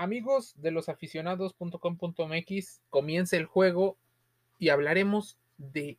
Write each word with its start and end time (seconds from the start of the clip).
Amigos 0.00 0.54
de 0.56 0.70
los 0.70 0.88
aficionados.com.mx, 0.88 2.80
comienza 2.88 3.36
el 3.36 3.46
juego 3.46 3.98
y 4.56 4.68
hablaremos 4.68 5.38
de 5.56 5.98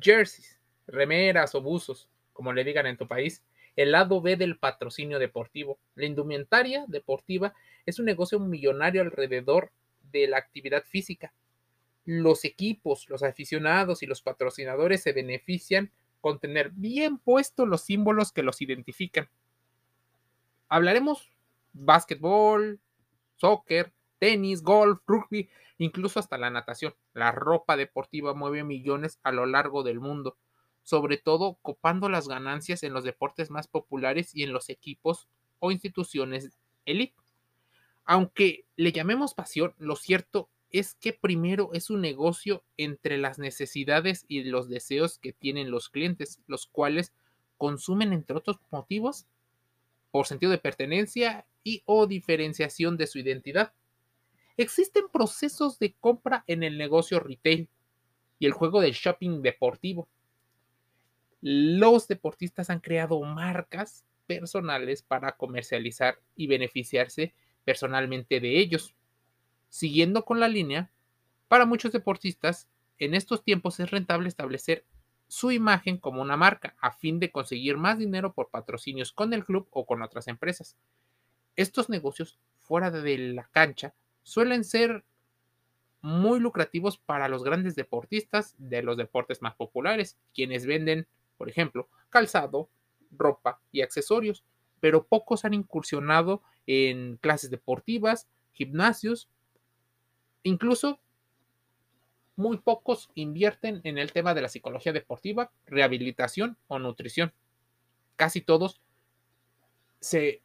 jerseys, 0.00 0.58
remeras 0.86 1.54
o 1.54 1.60
buzos, 1.60 2.08
como 2.32 2.54
le 2.54 2.64
digan 2.64 2.86
en 2.86 2.96
tu 2.96 3.06
país, 3.06 3.44
el 3.76 3.92
lado 3.92 4.22
B 4.22 4.36
del 4.36 4.58
patrocinio 4.58 5.18
deportivo. 5.18 5.78
La 5.96 6.06
indumentaria 6.06 6.86
deportiva 6.88 7.52
es 7.84 7.98
un 7.98 8.06
negocio 8.06 8.40
millonario 8.40 9.02
alrededor 9.02 9.70
de 10.10 10.28
la 10.28 10.38
actividad 10.38 10.84
física. 10.84 11.34
Los 12.06 12.42
equipos, 12.46 13.06
los 13.10 13.22
aficionados 13.22 14.02
y 14.02 14.06
los 14.06 14.22
patrocinadores 14.22 15.02
se 15.02 15.12
benefician 15.12 15.92
con 16.22 16.38
tener 16.40 16.70
bien 16.70 17.18
puestos 17.18 17.68
los 17.68 17.82
símbolos 17.82 18.32
que 18.32 18.42
los 18.42 18.62
identifican. 18.62 19.28
Hablaremos 20.70 21.36
básquetbol, 21.74 22.80
soccer, 23.36 23.92
tenis, 24.18 24.62
golf, 24.62 25.00
rugby, 25.06 25.48
incluso 25.78 26.20
hasta 26.20 26.38
la 26.38 26.50
natación. 26.50 26.94
La 27.12 27.32
ropa 27.32 27.76
deportiva 27.76 28.34
mueve 28.34 28.64
millones 28.64 29.18
a 29.22 29.32
lo 29.32 29.46
largo 29.46 29.82
del 29.82 30.00
mundo, 30.00 30.36
sobre 30.82 31.18
todo 31.18 31.58
copando 31.62 32.08
las 32.08 32.28
ganancias 32.28 32.82
en 32.82 32.92
los 32.92 33.04
deportes 33.04 33.50
más 33.50 33.68
populares 33.68 34.34
y 34.34 34.42
en 34.42 34.52
los 34.52 34.68
equipos 34.70 35.28
o 35.58 35.70
instituciones 35.70 36.50
elite. 36.84 37.16
Aunque 38.04 38.64
le 38.76 38.92
llamemos 38.92 39.34
pasión, 39.34 39.74
lo 39.78 39.96
cierto 39.96 40.48
es 40.70 40.94
que 40.94 41.12
primero 41.12 41.70
es 41.72 41.90
un 41.90 42.00
negocio 42.00 42.62
entre 42.76 43.18
las 43.18 43.38
necesidades 43.38 44.24
y 44.28 44.44
los 44.44 44.68
deseos 44.68 45.18
que 45.18 45.32
tienen 45.32 45.70
los 45.70 45.88
clientes, 45.88 46.40
los 46.46 46.66
cuales 46.66 47.12
consumen 47.56 48.12
entre 48.12 48.36
otros 48.36 48.58
motivos 48.70 49.26
por 50.10 50.26
sentido 50.26 50.52
de 50.52 50.58
pertenencia 50.58 51.46
y 51.66 51.82
o 51.84 52.06
diferenciación 52.06 52.96
de 52.96 53.08
su 53.08 53.18
identidad. 53.18 53.72
Existen 54.56 55.08
procesos 55.12 55.80
de 55.80 55.94
compra 55.94 56.44
en 56.46 56.62
el 56.62 56.78
negocio 56.78 57.18
retail 57.18 57.68
y 58.38 58.46
el 58.46 58.52
juego 58.52 58.80
del 58.80 58.92
shopping 58.92 59.42
deportivo. 59.42 60.08
Los 61.40 62.06
deportistas 62.06 62.70
han 62.70 62.78
creado 62.78 63.20
marcas 63.20 64.06
personales 64.28 65.02
para 65.02 65.32
comercializar 65.32 66.20
y 66.36 66.46
beneficiarse 66.46 67.34
personalmente 67.64 68.38
de 68.38 68.60
ellos. 68.60 68.94
Siguiendo 69.68 70.24
con 70.24 70.38
la 70.38 70.46
línea, 70.46 70.92
para 71.48 71.66
muchos 71.66 71.90
deportistas, 71.90 72.68
en 72.98 73.12
estos 73.12 73.42
tiempos 73.42 73.80
es 73.80 73.90
rentable 73.90 74.28
establecer 74.28 74.84
su 75.26 75.50
imagen 75.50 75.98
como 75.98 76.22
una 76.22 76.36
marca 76.36 76.76
a 76.80 76.92
fin 76.92 77.18
de 77.18 77.32
conseguir 77.32 77.76
más 77.76 77.98
dinero 77.98 78.34
por 78.34 78.50
patrocinios 78.50 79.10
con 79.10 79.32
el 79.32 79.44
club 79.44 79.66
o 79.72 79.84
con 79.84 80.02
otras 80.02 80.28
empresas. 80.28 80.76
Estos 81.56 81.88
negocios 81.88 82.38
fuera 82.60 82.90
de 82.90 83.18
la 83.18 83.48
cancha 83.52 83.94
suelen 84.22 84.64
ser 84.64 85.04
muy 86.02 86.38
lucrativos 86.38 86.98
para 86.98 87.28
los 87.28 87.42
grandes 87.42 87.74
deportistas 87.74 88.54
de 88.58 88.82
los 88.82 88.96
deportes 88.96 89.42
más 89.42 89.54
populares, 89.54 90.16
quienes 90.34 90.66
venden, 90.66 91.06
por 91.38 91.48
ejemplo, 91.48 91.88
calzado, 92.10 92.68
ropa 93.10 93.60
y 93.72 93.82
accesorios, 93.82 94.44
pero 94.80 95.06
pocos 95.06 95.44
han 95.44 95.54
incursionado 95.54 96.42
en 96.66 97.16
clases 97.16 97.50
deportivas, 97.50 98.28
gimnasios, 98.52 99.28
incluso 100.42 101.00
muy 102.36 102.58
pocos 102.58 103.08
invierten 103.14 103.80
en 103.84 103.98
el 103.98 104.12
tema 104.12 104.34
de 104.34 104.42
la 104.42 104.48
psicología 104.48 104.92
deportiva, 104.92 105.50
rehabilitación 105.66 106.58
o 106.68 106.78
nutrición. 106.78 107.32
Casi 108.16 108.42
todos 108.42 108.80
se 110.00 110.42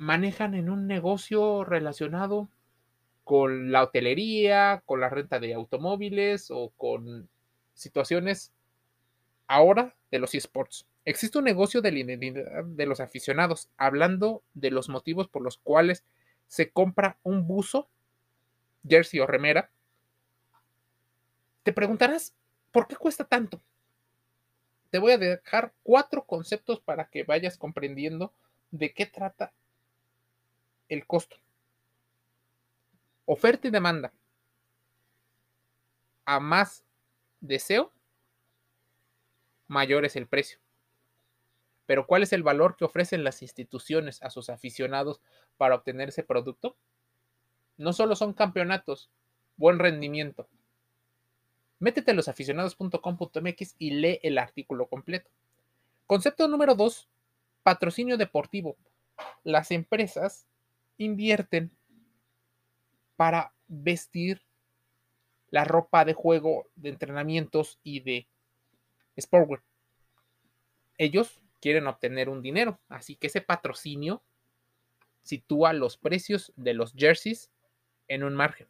manejan 0.00 0.54
en 0.54 0.70
un 0.70 0.86
negocio 0.86 1.62
relacionado 1.62 2.48
con 3.22 3.70
la 3.70 3.82
hotelería, 3.82 4.82
con 4.86 4.98
la 4.98 5.10
renta 5.10 5.38
de 5.38 5.52
automóviles 5.52 6.50
o 6.50 6.72
con 6.78 7.28
situaciones 7.74 8.50
ahora 9.46 9.94
de 10.10 10.18
los 10.18 10.34
esports. 10.34 10.86
Existe 11.04 11.36
un 11.36 11.44
negocio 11.44 11.82
de 11.82 11.92
la 11.92 11.98
identidad 11.98 12.64
de 12.64 12.86
los 12.86 13.00
aficionados, 13.00 13.68
hablando 13.76 14.42
de 14.54 14.70
los 14.70 14.88
motivos 14.88 15.28
por 15.28 15.42
los 15.42 15.58
cuales 15.58 16.02
se 16.46 16.70
compra 16.70 17.18
un 17.22 17.46
buzo, 17.46 17.90
jersey 18.88 19.20
o 19.20 19.26
remera. 19.26 19.70
Te 21.62 21.74
preguntarás, 21.74 22.34
¿por 22.72 22.88
qué 22.88 22.96
cuesta 22.96 23.24
tanto? 23.24 23.60
Te 24.88 24.98
voy 24.98 25.12
a 25.12 25.18
dejar 25.18 25.74
cuatro 25.82 26.24
conceptos 26.24 26.80
para 26.80 27.10
que 27.10 27.22
vayas 27.22 27.58
comprendiendo 27.58 28.32
de 28.70 28.94
qué 28.94 29.04
trata 29.04 29.52
el 30.90 31.06
costo. 31.06 31.36
Oferta 33.24 33.68
y 33.68 33.70
demanda. 33.70 34.12
A 36.26 36.38
más 36.40 36.84
deseo, 37.40 37.92
mayor 39.68 40.04
es 40.04 40.16
el 40.16 40.26
precio. 40.26 40.58
Pero 41.86 42.06
¿cuál 42.06 42.22
es 42.22 42.32
el 42.32 42.42
valor 42.42 42.76
que 42.76 42.84
ofrecen 42.84 43.24
las 43.24 43.42
instituciones 43.42 44.22
a 44.22 44.30
sus 44.30 44.50
aficionados 44.50 45.20
para 45.56 45.74
obtener 45.74 46.10
ese 46.10 46.22
producto? 46.22 46.76
No 47.78 47.92
solo 47.92 48.14
son 48.14 48.34
campeonatos, 48.34 49.10
buen 49.56 49.78
rendimiento. 49.78 50.48
Métete 51.78 52.10
a 52.10 52.14
losaficionados.com.mx 52.14 53.74
y 53.78 53.90
lee 53.92 54.20
el 54.22 54.38
artículo 54.38 54.86
completo. 54.86 55.30
Concepto 56.06 56.46
número 56.46 56.74
2, 56.74 57.08
patrocinio 57.62 58.16
deportivo. 58.16 58.76
Las 59.44 59.70
empresas 59.70 60.46
invierten 61.00 61.70
para 63.16 63.54
vestir 63.68 64.42
la 65.48 65.64
ropa 65.64 66.04
de 66.04 66.12
juego, 66.12 66.66
de 66.76 66.90
entrenamientos 66.90 67.80
y 67.82 68.00
de 68.00 68.28
sportwear. 69.18 69.62
Ellos 70.98 71.40
quieren 71.60 71.86
obtener 71.86 72.28
un 72.28 72.42
dinero, 72.42 72.78
así 72.88 73.16
que 73.16 73.28
ese 73.28 73.40
patrocinio 73.40 74.22
sitúa 75.22 75.72
los 75.72 75.96
precios 75.96 76.52
de 76.56 76.74
los 76.74 76.92
jerseys 76.92 77.50
en 78.06 78.22
un 78.22 78.34
margen. 78.34 78.68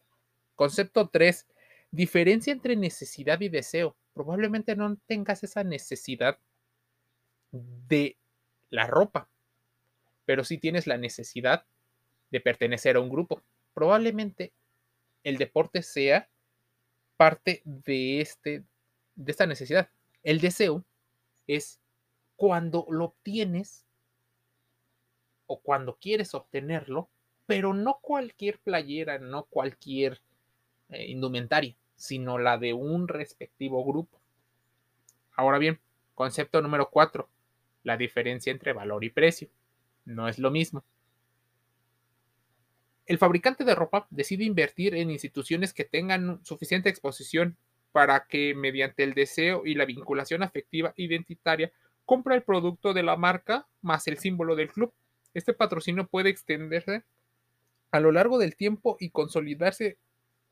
Concepto 0.55 1.09
3. 1.09 1.49
Diferencia 1.91 2.53
entre 2.53 2.77
necesidad 2.77 3.41
y 3.41 3.49
deseo. 3.49 3.97
Probablemente 4.15 4.77
no 4.77 4.97
tengas 5.07 5.43
esa 5.43 5.65
necesidad 5.65 6.39
de 7.51 8.17
la 8.69 8.87
ropa, 8.87 9.29
pero 10.25 10.45
sí 10.45 10.59
tienes 10.59 10.87
la 10.87 10.97
necesidad 10.97 11.67
de 12.31 12.41
pertenecer 12.41 12.97
a 12.97 13.01
un 13.01 13.09
grupo. 13.09 13.43
Probablemente 13.75 14.53
el 15.25 15.37
deporte 15.37 15.83
sea 15.83 16.29
parte 17.17 17.63
de, 17.65 18.21
este, 18.21 18.65
de 19.15 19.31
esta 19.31 19.47
necesidad. 19.47 19.91
El 20.23 20.41
deseo 20.41 20.85
es 21.47 21.81
cuando 22.37 22.87
lo 22.89 23.07
obtienes 23.07 23.85
o 25.47 25.61
cuando 25.61 25.99
quieres 25.99 26.35
obtenerlo, 26.35 27.11
pero 27.47 27.75
no 27.75 27.99
cualquier 28.01 28.59
playera, 28.61 29.19
no 29.19 29.45
cualquier 29.45 30.21
eh, 30.89 31.07
indumentaria, 31.07 31.75
sino 31.97 32.39
la 32.39 32.57
de 32.57 32.73
un 32.73 33.09
respectivo 33.09 33.85
grupo. 33.85 34.21
Ahora 35.33 35.59
bien, 35.59 35.81
concepto 36.15 36.63
número 36.63 36.89
cuatro, 36.91 37.29
la 37.83 37.97
diferencia 37.97 38.51
entre 38.51 38.73
valor 38.73 39.05
y 39.05 39.11
precio. 39.11 39.49
No 40.05 40.29
es 40.29 40.39
lo 40.39 40.51
mismo. 40.51 40.85
El 43.11 43.19
fabricante 43.19 43.65
de 43.65 43.75
ropa 43.75 44.07
decide 44.11 44.45
invertir 44.45 44.95
en 44.95 45.11
instituciones 45.11 45.75
que 45.75 45.85
tengan 45.85 46.39
suficiente 46.45 46.91
exposición 46.91 47.57
para 47.91 48.29
que 48.29 48.55
mediante 48.55 49.03
el 49.03 49.15
deseo 49.15 49.67
y 49.67 49.75
la 49.75 49.85
vinculación 49.85 50.45
afectiva 50.45 50.95
identitaria 50.95 51.73
compra 52.05 52.37
el 52.37 52.45
producto 52.45 52.95
de 52.95 53.03
la 53.03 53.17
marca 53.17 53.67
más 53.83 54.07
el 54.07 54.19
símbolo 54.19 54.55
del 54.55 54.71
club. 54.71 54.95
Este 55.35 55.53
patrocinio 55.53 56.07
puede 56.07 56.31
extenderse 56.31 57.03
a 57.91 57.99
lo 57.99 58.13
largo 58.13 58.39
del 58.39 58.55
tiempo 58.55 58.97
y 59.01 59.11
consolidarse 59.11 59.99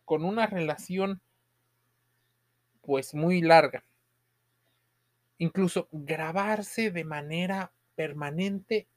con 0.05 0.25
una 0.25 0.47
relación 0.47 1.21
pues 2.83 3.15
muy 3.15 3.41
larga. 3.41 3.85
Incluso 5.39 5.87
grabarse 5.93 6.91
de 6.91 7.05
manera 7.05 7.71
permanente 7.95 8.89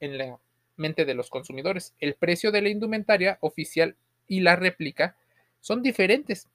en 0.00 0.18
la 0.18 0.40
mente 0.78 1.04
de 1.04 1.14
los 1.14 1.30
consumidores. 1.30 1.94
El 2.00 2.14
precio 2.14 2.50
de 2.50 2.62
la 2.62 2.68
indumentaria 2.68 3.38
oficial 3.40 3.96
y 4.26 4.40
la 4.40 4.56
réplica 4.56 5.16
son 5.60 5.82
diferentes, 5.82 6.48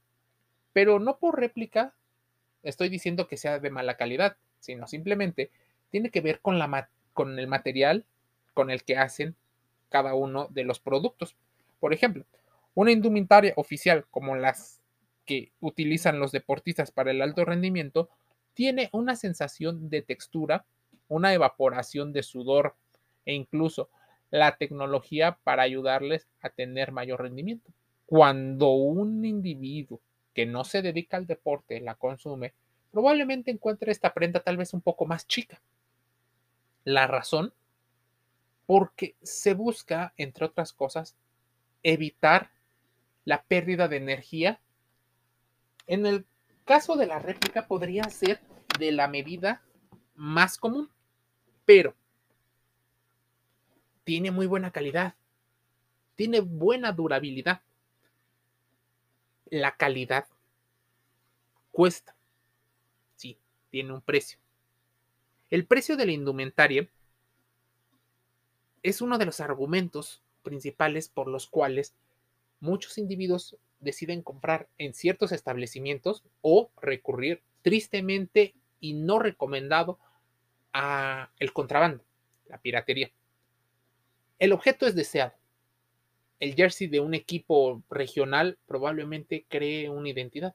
pero 0.72 1.00
no 1.00 1.18
por 1.18 1.40
réplica 1.40 1.94
estoy 2.64 2.90
diciendo 2.90 3.28
que 3.28 3.38
sea 3.38 3.60
de 3.60 3.70
mala 3.70 3.98
calidad, 3.98 4.38
sino 4.60 4.88
simplemente 4.88 5.52
tiene 5.90 6.10
que 6.10 6.22
ver 6.22 6.40
con, 6.40 6.58
la, 6.58 6.90
con 7.14 7.38
el 7.38 7.48
material 7.48 8.06
con 8.54 8.70
el 8.70 8.84
que 8.84 8.98
hacen 8.98 9.36
cada 9.90 10.14
uno 10.16 10.48
de 10.50 10.64
los 10.64 10.80
productos. 10.80 11.36
Por 11.80 11.94
ejemplo, 11.94 12.26
una 12.74 12.92
indumentaria 12.92 13.54
oficial 13.58 14.06
como 14.10 14.36
las 14.36 14.82
que 15.26 15.52
utilizan 15.60 16.20
los 16.20 16.32
deportistas 16.32 16.92
para 16.92 17.12
el 17.12 17.22
alto 17.22 17.46
rendimiento 17.46 18.10
tiene 18.54 18.90
una 18.92 19.16
sensación 19.16 19.90
de 19.90 20.02
textura, 20.02 20.66
una 21.08 21.34
evaporación 21.34 22.14
de 22.14 22.24
sudor 22.24 22.76
e 23.26 23.34
incluso 23.34 23.90
la 24.34 24.58
tecnología 24.58 25.38
para 25.44 25.62
ayudarles 25.62 26.28
a 26.42 26.50
tener 26.50 26.92
mayor 26.92 27.22
rendimiento. 27.22 27.70
Cuando 28.08 28.72
un 28.72 29.24
individuo 29.26 30.02
que 30.34 30.48
no 30.48 30.64
se 30.64 30.82
dedica 30.82 31.18
al 31.18 31.28
deporte 31.28 31.80
la 31.80 31.94
consume, 31.94 32.56
probablemente 32.92 33.52
encuentre 33.52 33.92
esta 33.92 34.12
prenda 34.12 34.40
tal 34.40 34.58
vez 34.58 34.74
un 34.74 34.82
poco 34.82 35.06
más 35.06 35.28
chica. 35.28 35.62
La 36.84 37.06
razón, 37.06 37.54
porque 38.66 39.16
se 39.22 39.54
busca, 39.54 40.16
entre 40.18 40.46
otras 40.46 40.74
cosas, 40.74 41.16
evitar 41.84 42.50
la 43.26 43.44
pérdida 43.44 43.88
de 43.88 43.98
energía. 43.98 44.60
En 45.86 46.08
el 46.08 46.26
caso 46.66 46.96
de 46.96 47.06
la 47.06 47.20
réplica 47.20 47.68
podría 47.68 48.06
ser 48.06 48.42
de 48.80 48.92
la 48.94 49.08
medida 49.08 49.62
más 50.16 50.58
común, 50.58 50.90
pero 51.66 51.94
tiene 54.04 54.32
muy 54.32 54.48
buena 54.48 54.72
calidad, 54.72 55.16
tiene 56.16 56.40
buena 56.42 56.92
durabilidad. 56.92 57.62
La 59.50 59.76
calidad 59.76 60.28
cuesta, 61.72 62.16
sí, 63.16 63.38
tiene 63.70 63.94
un 63.94 64.02
precio. 64.02 64.40
El 65.50 65.66
precio 65.66 65.96
de 65.98 66.06
la 66.06 66.12
indumentaria 66.12 66.88
es 68.82 69.02
uno 69.02 69.18
de 69.18 69.26
los 69.26 69.40
argumentos 69.40 70.22
principales 70.44 71.08
por 71.08 71.28
los 71.28 71.48
cuales 71.48 71.94
muchos 72.60 72.98
individuos 72.98 73.58
deciden 73.80 74.22
comprar 74.22 74.68
en 74.78 74.94
ciertos 74.94 75.32
establecimientos 75.32 76.24
o 76.42 76.72
recurrir 76.82 77.42
tristemente 77.62 78.56
y 78.80 78.94
no 78.94 79.20
recomendado 79.20 80.00
a 80.74 81.30
el 81.40 81.54
contrabando, 81.54 82.04
la 82.48 82.58
piratería. 82.58 83.12
El 84.44 84.52
objeto 84.52 84.86
es 84.86 84.94
deseado. 84.94 85.32
El 86.42 86.54
jersey 86.54 86.88
de 86.88 87.00
un 87.00 87.14
equipo 87.14 87.82
regional 87.90 88.58
probablemente 88.68 89.46
cree 89.48 89.90
una 89.90 90.10
identidad. 90.10 90.54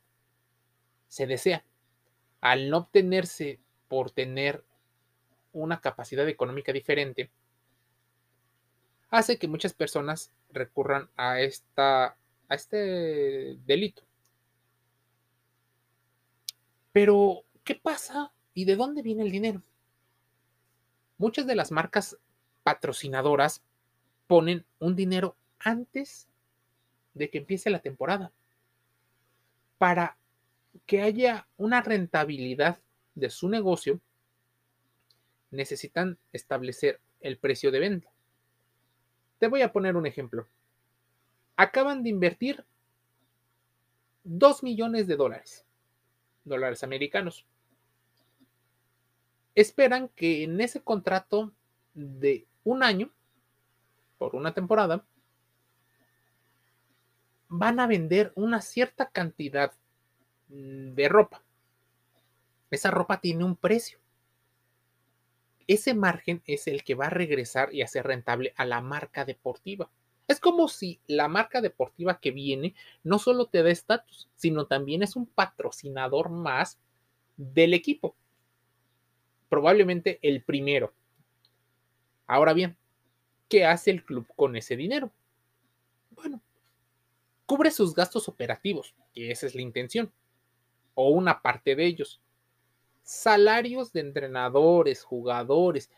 Se 1.08 1.26
desea. 1.26 1.64
Al 2.42 2.68
no 2.68 2.76
obtenerse 2.76 3.60
por 3.88 4.10
tener 4.10 4.62
una 5.54 5.80
capacidad 5.80 6.28
económica 6.28 6.70
diferente, 6.70 7.30
hace 9.08 9.38
que 9.38 9.48
muchas 9.48 9.72
personas 9.72 10.32
recurran 10.50 11.08
a, 11.16 11.40
esta, 11.40 12.08
a 12.48 12.54
este 12.54 13.56
delito. 13.64 14.02
Pero, 16.92 17.42
¿qué 17.64 17.74
pasa 17.74 18.32
y 18.52 18.66
de 18.66 18.76
dónde 18.76 19.00
viene 19.00 19.22
el 19.22 19.30
dinero? 19.30 19.62
Muchas 21.16 21.46
de 21.46 21.54
las 21.54 21.70
marcas 21.70 22.18
patrocinadoras 22.64 23.62
ponen 24.28 24.64
un 24.78 24.94
dinero 24.94 25.34
antes 25.58 26.28
de 27.14 27.30
que 27.30 27.38
empiece 27.38 27.70
la 27.70 27.80
temporada 27.80 28.30
para 29.78 30.16
que 30.86 31.02
haya 31.02 31.48
una 31.56 31.82
rentabilidad 31.82 32.78
de 33.14 33.30
su 33.30 33.48
negocio, 33.48 34.00
necesitan 35.50 36.18
establecer 36.32 37.00
el 37.20 37.38
precio 37.38 37.70
de 37.70 37.80
venta. 37.80 38.10
Te 39.38 39.48
voy 39.48 39.62
a 39.62 39.72
poner 39.72 39.96
un 39.96 40.06
ejemplo. 40.06 40.46
Acaban 41.56 42.02
de 42.02 42.10
invertir 42.10 42.64
2 44.24 44.62
millones 44.62 45.06
de 45.06 45.16
dólares, 45.16 45.64
dólares 46.44 46.84
americanos. 46.84 47.46
Esperan 49.54 50.08
que 50.08 50.44
en 50.44 50.60
ese 50.60 50.82
contrato 50.82 51.52
de 51.94 52.46
un 52.62 52.82
año 52.82 53.10
por 54.18 54.34
una 54.34 54.52
temporada, 54.52 55.04
van 57.48 57.80
a 57.80 57.86
vender 57.86 58.32
una 58.34 58.60
cierta 58.60 59.08
cantidad 59.08 59.72
mm, 60.48 60.94
de 60.94 61.08
ropa. 61.08 61.42
Esa 62.70 62.90
ropa 62.90 63.20
tiene 63.20 63.44
un 63.44 63.56
precio. 63.56 63.98
Ese 65.66 65.94
margen 65.94 66.42
es 66.46 66.66
el 66.66 66.82
que 66.82 66.94
va 66.94 67.06
a 67.06 67.10
regresar 67.10 67.74
y 67.74 67.82
hacer 67.82 68.06
rentable 68.06 68.54
a 68.56 68.64
la 68.64 68.80
marca 68.80 69.24
deportiva. 69.24 69.90
Es 70.26 70.40
como 70.40 70.68
si 70.68 71.00
la 71.06 71.28
marca 71.28 71.60
deportiva 71.60 72.20
que 72.20 72.30
viene 72.30 72.74
no 73.02 73.18
solo 73.18 73.46
te 73.46 73.62
da 73.62 73.70
estatus, 73.70 74.28
sino 74.34 74.66
también 74.66 75.02
es 75.02 75.16
un 75.16 75.26
patrocinador 75.26 76.30
más 76.30 76.78
del 77.36 77.72
equipo. 77.72 78.14
Probablemente 79.48 80.18
el 80.22 80.42
primero. 80.42 80.92
Ahora 82.26 82.52
bien, 82.52 82.77
¿qué 83.48 83.64
hace 83.64 83.90
el 83.90 84.04
club 84.04 84.26
con 84.36 84.56
ese 84.56 84.76
dinero? 84.76 85.10
Bueno, 86.10 86.40
cubre 87.46 87.70
sus 87.70 87.94
gastos 87.94 88.28
operativos, 88.28 88.94
que 89.14 89.30
esa 89.30 89.46
es 89.46 89.54
la 89.54 89.62
intención, 89.62 90.12
o 90.94 91.10
una 91.10 91.40
parte 91.40 91.74
de 91.74 91.86
ellos. 91.86 92.20
Salarios 93.02 93.92
de 93.92 94.00
entrenadores, 94.00 95.02
jugadores. 95.02 95.90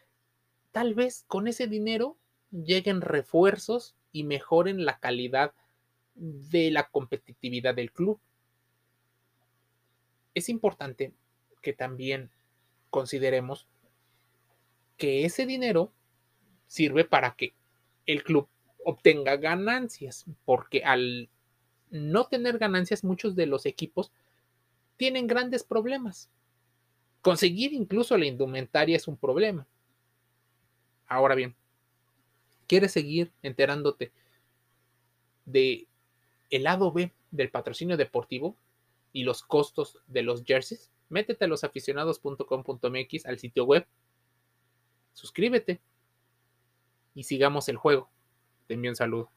Tal 0.72 0.94
vez 0.94 1.24
con 1.26 1.48
ese 1.48 1.66
dinero 1.66 2.16
lleguen 2.52 3.00
refuerzos 3.00 3.94
y 4.12 4.24
mejoren 4.24 4.84
la 4.84 4.98
calidad 4.98 5.52
de 6.14 6.70
la 6.70 6.88
competitividad 6.88 7.74
del 7.74 7.92
club. 7.92 8.20
Es 10.34 10.48
importante 10.48 11.12
que 11.62 11.72
también 11.72 12.30
consideremos 12.90 13.66
que 14.96 15.24
ese 15.24 15.46
dinero 15.46 15.92
sirve 16.70 17.04
para 17.04 17.34
que 17.34 17.52
el 18.06 18.22
club 18.22 18.48
obtenga 18.84 19.36
ganancias, 19.36 20.24
porque 20.44 20.84
al 20.84 21.28
no 21.90 22.28
tener 22.28 22.58
ganancias 22.58 23.02
muchos 23.02 23.34
de 23.34 23.46
los 23.46 23.66
equipos 23.66 24.12
tienen 24.96 25.26
grandes 25.26 25.64
problemas. 25.64 26.30
Conseguir 27.22 27.72
incluso 27.72 28.16
la 28.16 28.26
indumentaria 28.26 28.96
es 28.96 29.08
un 29.08 29.16
problema. 29.16 29.66
Ahora 31.08 31.34
bien, 31.34 31.56
¿quieres 32.68 32.92
seguir 32.92 33.32
enterándote 33.42 34.12
de 35.46 35.88
el 36.50 36.62
lado 36.62 36.92
B 36.92 37.12
del 37.32 37.50
patrocinio 37.50 37.96
deportivo 37.96 38.56
y 39.12 39.24
los 39.24 39.42
costos 39.42 39.98
de 40.06 40.22
los 40.22 40.44
jerseys? 40.44 40.92
Métete 41.08 41.46
a 41.46 41.48
losaficionados.com.mx 41.48 43.26
al 43.26 43.40
sitio 43.40 43.64
web. 43.64 43.84
Suscríbete 45.14 45.80
y 47.14 47.24
sigamos 47.24 47.68
el 47.68 47.76
juego. 47.76 48.08
Te 48.66 48.74
envío 48.74 48.90
un 48.90 48.96
saludo. 48.96 49.30